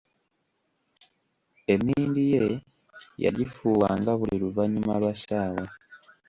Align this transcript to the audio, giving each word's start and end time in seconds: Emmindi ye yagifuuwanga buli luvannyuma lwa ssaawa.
Emmindi 1.73 2.21
ye 2.33 2.45
yagifuuwanga 3.23 4.11
buli 4.19 4.35
luvannyuma 4.43 4.93
lwa 5.01 5.13
ssaawa. 5.17 5.65